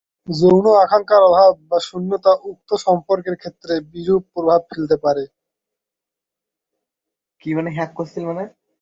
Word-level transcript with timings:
যৌন 0.33 0.65
আকাঙ্ক্ষার 0.83 1.23
অভাব 1.29 1.53
বা 1.69 1.77
শূন্যতা 1.87 2.31
উক্ত 2.43 2.69
সম্পর্কের 2.85 3.35
ক্ষেত্রে 3.41 3.73
বিরূপ 3.91 4.23
প্রভাব 4.33 4.61
ফেলতে 4.69 4.95
পারে। 4.97 5.23